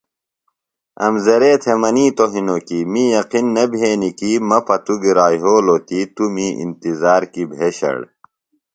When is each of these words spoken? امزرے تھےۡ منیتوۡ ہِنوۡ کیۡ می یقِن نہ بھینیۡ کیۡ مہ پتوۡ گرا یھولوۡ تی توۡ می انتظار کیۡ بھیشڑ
امزرے 1.07 1.53
تھےۡ 1.63 1.77
منیتوۡ 1.81 2.31
ہِنوۡ 2.35 2.61
کیۡ 2.67 2.85
می 2.91 3.03
یقِن 3.15 3.45
نہ 3.55 3.63
بھینیۡ 3.71 4.15
کیۡ 4.19 4.37
مہ 4.47 4.59
پتوۡ 4.65 4.99
گرا 5.03 5.25
یھولوۡ 5.35 5.81
تی 5.87 5.99
توۡ 6.15 6.29
می 6.35 6.47
انتظار 6.63 7.21
کیۡ 7.33 7.47
بھیشڑ 7.51 7.97